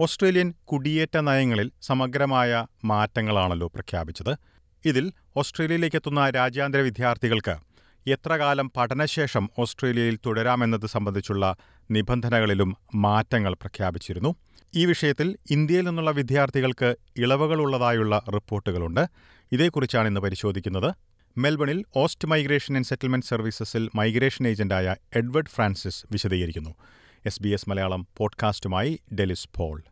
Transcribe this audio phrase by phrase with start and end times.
[0.00, 4.38] Australian കുടിയേറ്റ നയങ്ങളിൽ സമഗ്രമായ മാറ്റങ്ങളാണല്ലോ പ്രഖ്യാപിച്ചത്.
[4.84, 7.56] ഇതിൽ ഓസ്ട്രേലിയയിലേക്ക് എത്തുന്ന രാജ്യാന്തര വിദ്യാർത്ഥികൾക്ക്
[8.06, 11.56] എത്ര കാലം പഠനശേഷം ഓസ്ട്രേലിയയിൽ തുടരാമെന്നത് സംബന്ധിച്ചുള്ള
[11.90, 14.34] നിബന്ധനകളിലും മാറ്റങ്ങൾ പ്രഖ്യാപിച്ചിരുന്നു.
[14.74, 19.08] ഈ വിഷയത്തിൽ ഇന്ത്യയിൽ നിന്നുള്ള വിദ്യാർത്ഥികൾക്ക് ഇളവുകളുള്ളതായുള്ള റിപ്പോർട്ടുകളുണ്ട്.
[19.52, 20.94] ഇതേക്കുറിച്ചാണ് ഇന്ന് പരിശോധിക്കുന്നത്.
[21.38, 26.74] മെൽബണിൽ ഓസ്റ്റ് മൈഗ്രേഷൻ ആൻഡ് സെറ്റിൽമെന്റ് സർവീസസിൽ മൈഗ്രേഷൻ ഏജന്റായ എഡ്വേർഡ് ഫ്രാൻസിസ് വിശദീകരിക്കുന്നു.
[27.26, 29.82] എസ് ബി എസ് മലയാളം പോഡ്കാസ്റ്റുമായി ഡെലിസ് പോൾ.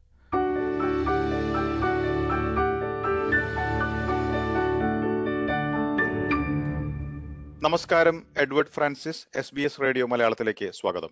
[7.62, 11.08] നമസ്കാരം Edward Francis S B S radio മലയാളത്തിലേക്ക് സ്വാഗതം.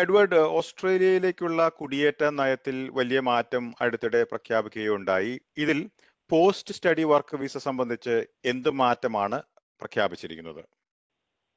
[0.00, 5.40] എഡ്വേർഡ് ഓസ്ട്രേലിയയിലേക്കുള്ള കുടിയേറ്റ നയത്തിൽ വലിയ മാറ്റം അടുത്തിടെ പ്രഖ്യാപിക്കുകയുണ്ടായി.
[5.56, 5.90] ഇതിൽ
[6.30, 10.75] പോസ്റ്റ് സ്റ്റഡി വർക്ക് വിസ സംബന്ധിച്ച് എന്ത് മാറ്റമാണ് പ്രഖ്യാപിച്ചിരിക്കുന്നത്?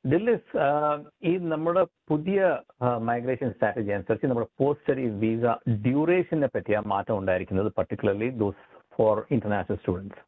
[0.04, 0.50] ദില്ലിസ്
[1.28, 2.38] ഈ നമ്മുടെ പുതിയ
[3.10, 5.44] മൈഗ്രേഷൻ സ്ട്രാറ്റജി അനുസരിച്ച് നമ്മുടെ പോസ്റ്റ് സ്റ്റഡി വിസ
[5.86, 8.64] ഡ്യൂറേഷനെ പറ്റിയാണ് മാറ്റം ഉണ്ടായിരിക്കുന്നത് particularly those
[8.97, 10.20] for international students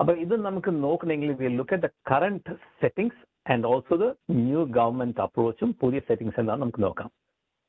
[0.00, 4.08] അപ്പൊ ഇത് നമുക്ക് നോക്കണമെങ്കിൽ we look at the current settings and also the
[4.42, 7.10] new government അപ്രോച്ചും പുതിയ സെറ്റിംഗ്സ് എന്നാണ് നമുക്ക് നോക്കാം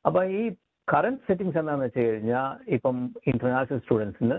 [0.05, 0.43] അപ്പൊ ഈ
[0.87, 2.97] കറന്റ് സെറ്റിംഗ്സ് എന്താണെന്ന് വെച്ച് കഴിഞ്ഞാൽ ഇപ്പം
[3.33, 4.37] ഇന്റർനാഷണൽ സ്റ്റുഡൻസിന്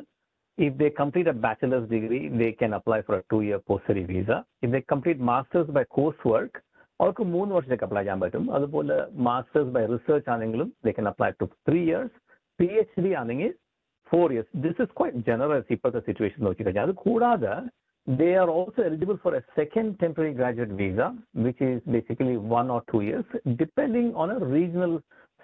[0.59, 4.37] if they complete a bachelor's degree, they can apply for a two-year post-study visa.
[4.63, 6.53] If they complete masters by coursework,
[7.01, 11.49] അവർക്ക് മൂന്ന് വർഷത്തേക്ക് അപ്ലൈ ചെയ്യാൻ പറ്റും അതുപോലെ മാസ്റ്റേഴ്സ് ബൈ റിസർച്ച് ആണെങ്കിലും they can apply to
[11.69, 12.15] three years
[12.59, 13.51] P H D ആണെങ്കിൽ
[14.11, 17.55] four years this is quite generous ഇപ്പോഴത്തെ situation നോക്കിക്കഴിഞ്ഞാൽ അത് കൂടാതെ
[18.07, 21.01] they are also eligible for a second temporary graduate visa
[21.47, 24.95] which is basically one or two years depending on a regional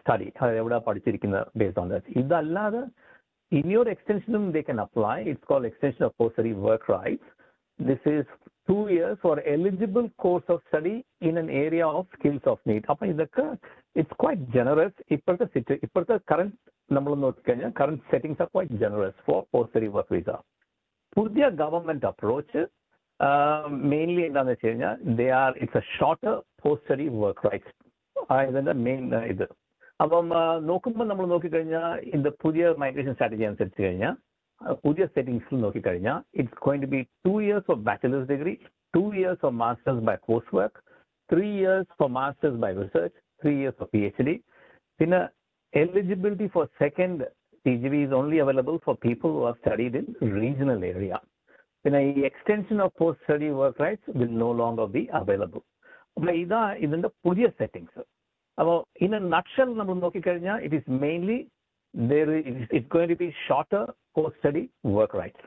[0.01, 0.29] study
[0.61, 2.83] എവിടെ പഠിച്ചിരിക്കുന്നത് based on that ഇതല്ലാതെ
[3.53, 7.27] in your extension they can apply it's called extension of post-study work rights
[7.79, 8.25] this is
[8.68, 12.84] two years for eligible course of study in an area of skills of need.
[12.92, 13.46] അപ്പം ഇതൊക്കെ
[13.96, 16.56] it's quite generous ഇപ്പോഴത്തെ സിറ്റ് ഇപ്പോഴത്തെ current
[16.90, 20.32] നമ്മൾ നോക്കിക്കഴിഞ്ഞാൽ current settings are quite generous for post study work visa
[21.16, 22.62] പുതിയ government approach
[23.94, 27.76] mainly എന്താണെന്ന് വെച്ച് കഴിഞ്ഞാൽ they are it's a short post study work rights
[28.50, 29.04] ഇതിന്റെ മെയിൻ
[29.34, 29.48] ഇത്.
[30.00, 30.28] അപ്പം
[30.70, 34.16] നോക്കുമ്പോൾ നമ്മൾ നോക്കിക്കഴിഞ്ഞാൽ ഇത് പുതിയ മൈഗ്രേഷൻ സ്ട്രാറ്റജി അനുസരിച്ച് കഴിഞ്ഞാൽ
[34.82, 38.54] പുതിയ സെറ്റിംഗ്സിൽ നോക്കിക്കഴിഞ്ഞാൽ it's going to be two years of bachelors degree
[38.94, 40.80] two years of masters by course work
[41.30, 44.36] three years for masters by research three years of P H D
[45.00, 45.20] പിന്നെ
[45.74, 47.26] eligibility for second
[47.66, 50.08] P G V is only available for people who are studied in
[50.38, 51.16] regional area
[51.86, 55.62] പിന്നെ ഈ extension of post study work rights will no longer be available
[56.18, 58.04] അപ്പൊ ഇതാ ഇതിന്റെ പുതിയ settings
[58.58, 61.38] അപ്പോൾ in നക്ഷൽ നമ്മൾ നോക്കിക്കഴിഞ്ഞാൽ it is mainly
[61.98, 63.84] it's going to be shorter
[64.16, 64.64] post-study
[64.98, 65.44] work rights.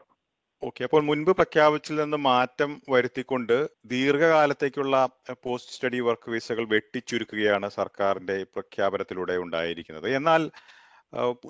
[0.63, 3.55] Okay അപ്പോൾ മുൻപ് പ്രഖ്യാപിച്ചിൽ നിന്ന് മാറ്റം വരുത്തിക്കൊണ്ട്
[3.93, 4.97] ദീർഘകാലത്തേക്കുള്ള
[5.45, 10.09] പോസ്റ്റ് സ്റ്റഡി വർക്ക് വിസകൾ വെട്ടിച്ചുരുക്കുകയാണ് സർക്കാരിന്റെ പ്രഖ്യാപനത്തിലൂടെ ഉണ്ടായിരിക്കുന്നത്.
[10.19, 10.43] എന്നാൽ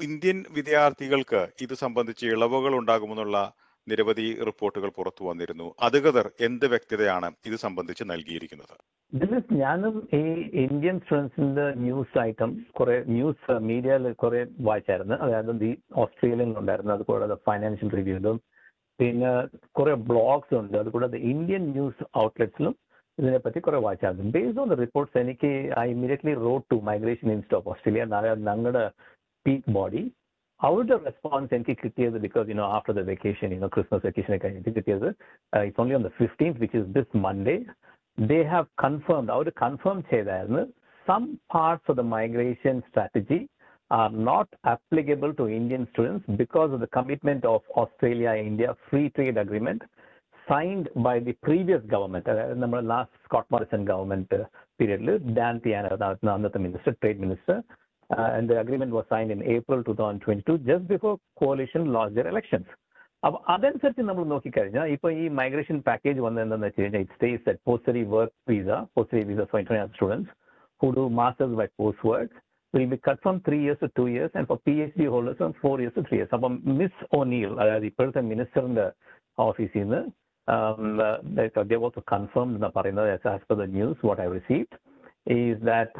[0.08, 3.38] ഇന്ത്യൻ വിദ്യാർത്ഥികൾക്ക് ഇത് സംബന്ധിച്ച് ഇളവുകൾ ഉണ്ടാകുമെന്നുള്ള
[3.86, 5.66] നിരവധി റിപ്പോർട്ടുകൾ പുറത്തു വന്നിരുന്നു.
[5.88, 8.76] അധികൃതർ എന്ത് വ്യക്തതയാണ് ഇത് സംബന്ധിച്ച് നൽകിയിരിക്കുന്നത്?
[9.13, 10.21] ദിലിസ് ഞാനും ഈ
[10.63, 17.89] ഇന്ത്യൻ സ്റ്റുഡൻസിന്റെ ന്യൂസ് ഐറ്റം കുറെ ന്യൂസ് മീഡിയയിൽ കുറെ വായിച്ചായിരുന്നു അതായത് ഈ ഓസ്ട്രേലിയയിൽ ഉണ്ടായിരുന്നു അതുകൂടാതെ ഫൈനാൻഷ്യൽ
[17.89, 18.37] റിവ്യൂലും
[18.99, 19.31] പിന്നെ
[19.71, 22.75] കുറെ ബ്ലോഗ്സ് ഉണ്ട് അതുകൂടാതെ ഇന്ത്യൻ ന്യൂസ് ഔട്ട്ലെറ്റ്സിലും
[23.17, 27.69] ഇതിനെപ്പറ്റി കുറെ വായിച്ചായിരുന്നു ബേസ്ഡ് ഓൺ ദ റിപ്പോർട്ട്സ് എനിക്ക് I immediately road to migration institute of
[27.69, 28.05] Australia
[28.43, 28.83] ഞങ്ങളുടെ
[29.45, 30.03] പീക്ക് ബോഡി
[30.59, 35.07] അവരുടെ റെസ്പോൺസ് എനിക്ക് കിട്ടിയത് because you know after the vacation you know Christmas വെക്കേഷനെ കഴിഞ്ഞിട്ട് കിട്ടിയത്
[35.57, 37.55] it's only on the fifteenth which is this Monday
[38.17, 40.63] they have confirmed, our confirm ചെയ്തായിരുന്നു
[41.07, 43.41] some parts of the migration strategy
[43.91, 49.81] are not applicable to Indian students because of the commitment of Australia-India free trade agreement
[50.47, 52.25] signed by the previous government,
[52.61, 54.39] നമ്മുടെ last Scott Morrison government
[54.79, 55.85] പീരീഡിൽ Dan Tien
[56.35, 57.57] അന്നത്തെ minister trade minister
[58.09, 62.65] and the agreement was signed in April 2022 just before coalition lost their elections.
[63.23, 68.03] അപ്പൊ അതനുസരിച്ച് നമ്മൾ നോക്കിക്കഴിഞ്ഞാൽ ഇപ്പൊ ഈ migration package വന്നതെന്താണെന്ന് വെച്ച് കഴിഞ്ഞാൽ it stays at post study
[68.15, 70.31] work visa post study visa for international students
[70.81, 72.35] who do masters by post work
[72.73, 75.39] will be cut from three years to two years and four P H D holders
[75.41, 78.87] from four years to three years അപ്പം miss O'Neil അതായത് ഇപ്പോഴത്തെ മിനിസ്റ്ററിന്റെ
[79.37, 80.03] ഓഫീസിൽ നിന്ന്
[81.67, 84.73] they also confirmed എന്ന് പറയുന്നത് as per the news what I received
[85.27, 85.91] is that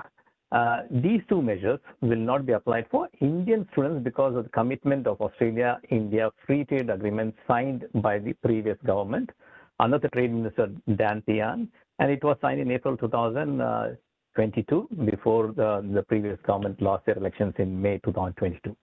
[0.53, 5.07] uh, these two measures will not be applied for Indian students because of the commitment
[5.07, 9.31] of Australia-India free trade agreement signed by the previous government
[9.79, 10.67] under the Trade Minister
[10.97, 11.69] Dan Tehan,
[11.99, 17.55] and it was signed in April 2022 before the, the previous government lost their elections
[17.59, 18.77] in May 2022.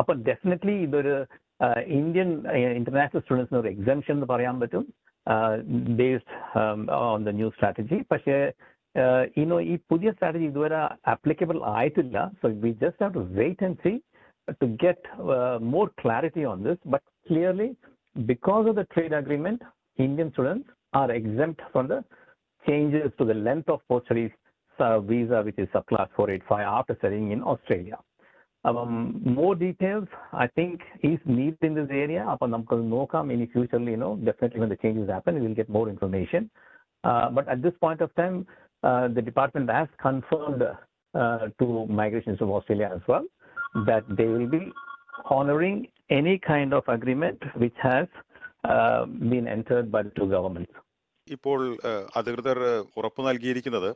[0.00, 1.14] അപ്പോൾ definitely ഇതൊരു
[1.98, 2.28] Indian
[2.78, 4.54] international സ്റ്റുഡൻസിന് the exemption എന്ന് പറയാൻ
[5.32, 5.56] uh,
[6.00, 6.30] based
[6.60, 8.36] um, on the new strategy, but പക്ഷേ
[8.96, 10.54] uh, you know, if Pudya strategy is
[11.06, 14.02] applicable, I did So we just have to wait and see
[14.60, 16.76] to get uh, more clarity on this.
[16.84, 17.76] But clearly,
[18.26, 19.62] because of the trade agreement,
[19.96, 22.04] Indian students are exempt from the
[22.66, 24.32] changes to the length of post-study
[24.80, 27.98] uh, visa, which is subclass 485 after studying in Australia.
[28.64, 32.26] Um, more details, I think, is needed in this area.
[32.28, 35.88] Upon no come in future, you know, definitely when the changes happen, we'll get more
[35.88, 36.50] information.
[37.02, 38.46] Uh, but at this point of time,
[38.82, 40.62] the department has confirmed
[41.14, 43.24] uh, to Migration of Australia as well
[43.86, 44.72] that they will be
[45.30, 45.76] honoring
[46.10, 48.06] any kind of agreement which has
[48.64, 50.72] uh, been entered by the two governments.
[51.26, 51.60] ഇപ്പോൾ
[52.18, 52.58] അധികൃതർ
[52.96, 53.88] ഉറപ്പ് നൽകിയിരിക്കുന്നത്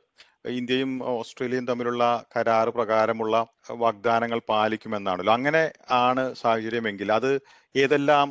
[0.51, 2.05] ഇന്ത്യയും ഓസ്ട്രേലിയയും തമ്മിലുള്ള
[2.35, 3.37] കരാർ പ്രകാരമുള്ള
[3.79, 5.63] വാഗ്ദാനങ്ങൾ പാലിക്കുമെന്നാണല്ലോ അങ്ങനെ
[6.01, 7.31] ആണ് സാഹചര്യമെങ്കിൽ അത്
[7.75, 8.29] ഏതെല്ലാം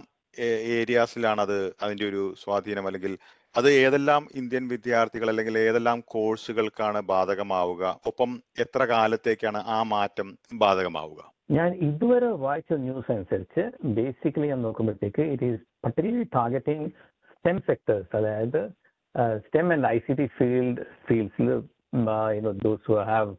[0.77, 3.13] ഏരിയാസിലാണ് അത് അതിന്റെ ഒരു സ്വാധീനം അല്ലെങ്കിൽ
[3.55, 7.83] അത് ഏതെല്ലാം ഇന്ത്യൻ വിദ്യാർത്ഥികൾ അല്ലെങ്കിൽ ഏതെല്ലാം കോഴ്സുകൾക്കാണ് ബാധകമാവുക?
[8.09, 8.31] ഒപ്പം
[8.63, 10.29] എത്ര കാലത്തേക്കാണ് ആ മാറ്റം
[10.63, 11.21] ബാധകമാവുക?
[11.49, 13.63] ഞാൻ ഇതുവരെ വായിച്ച ന്യൂസ് അനുസരിച്ച്
[13.97, 16.87] ബേസിക്കലി ഞാൻ നോക്കുമ്പോഴത്തേക്ക് it is particular targeting
[17.31, 18.61] STEM sectors അതായത്
[19.45, 21.49] STEM and I C T field ഫീൽഡ്സിൽ
[22.65, 23.31] those who have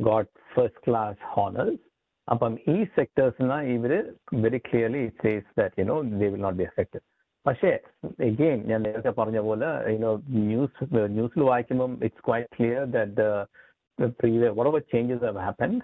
[0.00, 1.80] got first class honours
[2.28, 3.92] അപ്പം ഈ സെക്ടേഴ്സിന് ഇവർ
[4.44, 7.04] very clearly it says that you know they will not be affected
[7.45, 7.69] പക്ഷേ
[8.29, 10.09] again ഞാൻ നേരത്തെ പറഞ്ഞ പോലെ യുനോ
[10.47, 10.87] ന്യൂസ്
[11.17, 13.27] ന്യൂസിൽ വായിക്കുമ്പം it's quite clear that
[14.21, 15.79] previous what ever changes have happened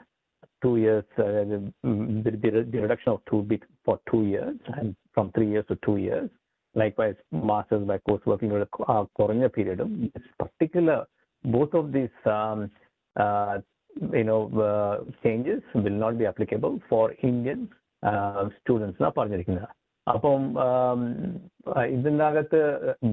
[0.63, 5.31] two years, uh, the, the, the reduction of two bit for two years and from
[5.33, 6.29] three years to two years.
[6.75, 9.79] Likewise, masters by course working with a uh, corona period.
[10.15, 11.05] This particular,
[11.45, 12.71] both of these, um,
[13.15, 13.59] uh,
[14.11, 17.69] you know, uh, changes will not be applicable for Indian
[18.03, 18.99] uh, students.
[20.07, 20.41] എന്നാ പറഞ്ഞിരിക്കുന്നത് അപ്പം
[21.95, 22.59] ഇതിനകത്ത്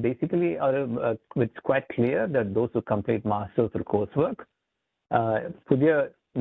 [0.07, 0.81] basically ഒരു
[1.45, 4.45] it's quite clear that those to complete masters ഒരു course work
[5.71, 5.93] പുതിയ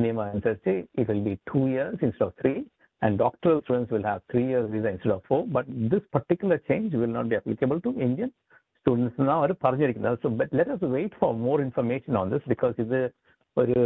[0.02, 2.58] നിയമം അനുസരിച്ച് it will be two years instead of three,
[3.02, 5.40] and doctoral students will have three years visa instead of four.
[5.56, 8.30] But this particular change will not be applicable to Indian
[8.80, 9.16] students.
[9.20, 13.00] Now, അവർ പറഞ്ഞിരിക്കുന്നത് so but let us wait for more information on this because ഇത്
[13.56, 13.80] ഒരു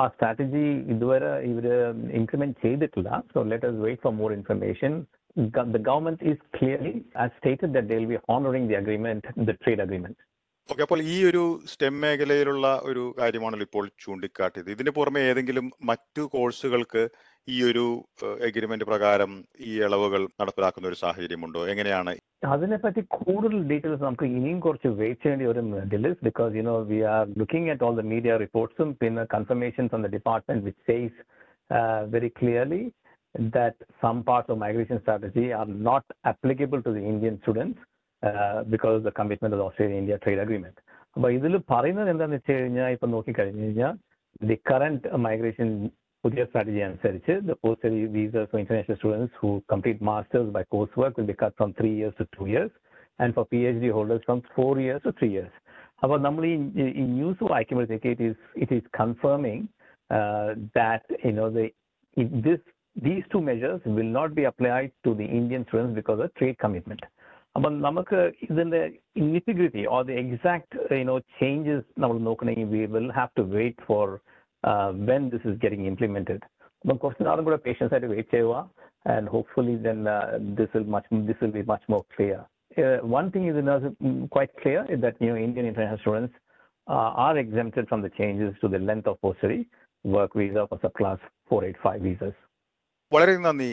[0.00, 0.64] ആ strategy
[0.94, 1.66] ഇതുവരെ ഇവർ
[2.20, 3.10] implement ചെയ്തിട്ടില്ല.
[3.34, 4.92] So let us wait for more information
[5.74, 9.82] the government is clearly has stated that they will be honoring the agreement, the trade
[9.86, 10.16] agreement.
[10.68, 11.42] Okay അപ്പോൾ ഈ ഒരു
[11.72, 14.70] stem മേഖലയിലുള്ള ഒരു കാര്യമാണല്ലോ ഇപ്പോൾ ചൂണ്ടിക്കാട്ടിയത്.
[14.74, 17.02] ഇതിന് പുറമെ ഏതെങ്കിലും മറ്റു കോഴ്സുകൾക്ക്
[17.48, 17.84] ഈ ഒരു
[18.48, 19.32] എഗ്രിമെന്റ് പ്രകാരം
[19.68, 21.60] ഈ ഇളവുകൾ നടപ്പിലാക്കുന്ന ഒരു സാഹചര്യമുണ്ടോ?
[21.72, 22.14] എങ്ങനെയാണ്
[22.51, 27.23] അതിനെപ്പറ്റി കൂടുതൽ ഡീറ്റെയിൽസ് നമുക്ക് ഇനിയും കുറച്ച് വെയിറ്റ് ചെയ്യേണ്ടി വരും ഡിലിസ് because you know we are
[27.41, 31.19] looking at all the media റിപ്പോർട്ട്സും പിന്നെ confirmation from the department which says
[32.15, 32.81] very clearly
[33.35, 37.79] that some parts of migration strategy are not applicable to the Indian students
[38.23, 40.77] uh, because of the commitment of the Australia-India trade agreement.
[41.15, 43.93] അപ്പോൾ ഇതിൽ പറയുന്നത് എന്താണെന്ന് വെച്ച് കഴിഞ്ഞാൽ ഇപ്പം നോക്കിക്കഴിഞ്ഞു കഴിഞ്ഞാൽ
[44.41, 45.69] the current migration
[46.25, 51.13] പുതിയ strategy അനുസരിച്ച് the post study visas for international students who complete masters by coursework
[51.17, 52.71] will be cut from three years to two years
[53.19, 55.53] and for PhD holders from four years to three years.
[56.03, 56.55] അപ്പോൾ നമ്മൾ ഈ
[56.99, 59.63] ഈ news വായിക്കുമ്പോഴത്തേക്ക് it is it is confirming
[60.79, 61.63] that you know the
[62.45, 62.61] this
[62.95, 67.03] these two measures will not be applied to the Indian students because of trade commitment.
[67.55, 68.81] അപ്പം നമുക്ക് ഇതിന്റെ
[69.21, 74.05] ഇനിറ്റിഗ്രിറ്റി or the exact you know changes നമ്മൾ നോക്കണമെങ്കിൽ we will have to wait for
[75.09, 76.45] when this is getting implemented
[76.83, 78.55] അപ്പം കുറച്ച് നാളും കൂടെ patients ആയിട്ട് വെയിറ്റ് ചെയ്യുക
[79.05, 79.99] and hopefully then
[80.55, 82.41] this will much this will be much more clear
[83.11, 83.77] one thing is uh,
[84.29, 86.33] quite clear is that you know Indian international students
[86.87, 89.57] uh, are exempted from the changes to the length of post-study
[90.05, 91.19] work visa for subclass
[91.51, 92.35] 485 visas.
[93.11, 93.69] വളരെ നന്ദി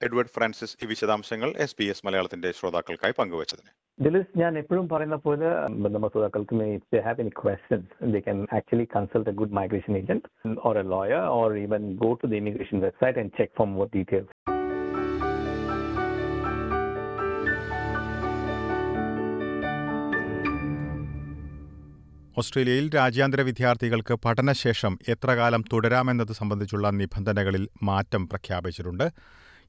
[0.00, 5.49] Edward Francis ഈ വിശദാംശങ്ങൾ S B S മലയാളത്തിന്റെ ശ്രോതാക്കൾക്കായി പങ്കുവച്ചതിന് ദിലീസ് ഞാൻ എപ്പോഴും പറയുന്ന പോലെ
[5.83, 10.77] ബന്ധമസൂതാക്കൾക്ക് if they have any questions they can actually consult a good migration agent or
[10.77, 14.33] a lawyer or even go to the immigration website and check for more details
[22.37, 29.05] ഓസ്ട്രേലിയയിൽ രാജ്യാന്തര വിദ്യാർത്ഥികൾക്ക് പഠനശേഷം എത്ര കാലം തുടരാമെന്നത് സംബന്ധിച്ചുള്ള നിബന്ധനകളിൽ മാറ്റം പ്രഖ്യാപിച്ചിട്ടുണ്ട്.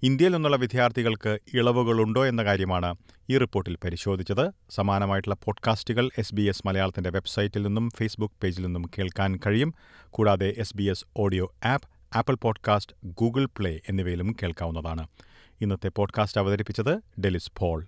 [0.02, 2.94] ഇന്ത്യയിൽ നിന്നുള്ള വിദ്യാർത്ഥികൾക്ക് ഇളവുകളുണ്ടോ എന്ന കാര്യമാണ്
[3.30, 4.50] ഈ റിപ്പോർട്ടിൽ പരിശോധിച്ചത്.
[4.70, 9.74] സമാനമായിട്ടുള്ള പോഡ്കാസ്റ്റുകൾ എസ് ബി എസ് മലയാളത്തിന്റെ വെബ്സൈറ്റിൽ നിന്നും ഫേസ്ബുക്ക് പേജിൽ നിന്നും കേൾക്കാൻ കഴിയും.
[10.10, 15.06] കൂടാതെ S B S audio app Apple podcast Google Play എന്നിവയിലും കേൾക്കാവുന്നതാണ്.
[15.60, 17.86] ഇന്നത്തെ പോഡ്കാസ്റ്റ് അവതരിപ്പിച്ചത് ഡെലിസ് പോൾ.